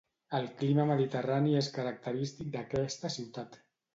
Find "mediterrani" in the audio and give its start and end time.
0.91-1.51